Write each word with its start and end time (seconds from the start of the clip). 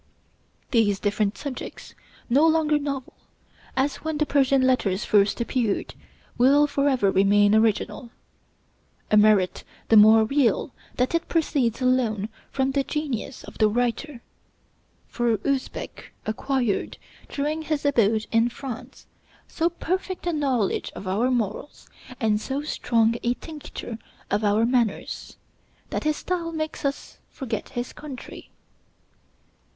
These 0.71 0.99
different 0.99 1.37
subjects, 1.37 1.93
no 2.27 2.47
longer 2.47 2.79
novel, 2.79 3.13
as 3.77 3.97
when 3.97 4.17
the 4.17 4.25
'Persian 4.25 4.63
Letters' 4.63 5.05
first 5.05 5.39
appeared, 5.39 5.93
will 6.39 6.65
forever 6.65 7.11
remain 7.11 7.53
original 7.53 8.09
a 9.11 9.17
merit 9.17 9.63
the 9.89 9.97
more 9.97 10.23
real 10.25 10.73
that 10.95 11.13
it 11.13 11.29
proceeds 11.29 11.83
alone 11.83 12.29
from 12.49 12.71
the 12.71 12.83
genius 12.83 13.43
of 13.43 13.59
the 13.59 13.67
writer; 13.69 14.23
for 15.07 15.37
Usbec 15.45 16.11
acquired, 16.25 16.97
during 17.29 17.61
his 17.61 17.85
abode 17.85 18.25
in 18.31 18.49
France, 18.49 19.05
so 19.47 19.69
perfect 19.69 20.25
a 20.25 20.33
knowledge 20.33 20.91
of 20.95 21.07
our 21.07 21.29
morals, 21.29 21.87
and 22.19 22.41
so 22.41 22.63
strong 22.63 23.17
a 23.21 23.35
tincture 23.35 23.99
of 24.31 24.43
our 24.43 24.65
manners, 24.65 25.37
that 25.91 26.05
his 26.05 26.17
style 26.17 26.51
makes 26.51 26.85
us 26.85 27.19
forget 27.29 27.69
his 27.77 27.93
country. 27.93 28.49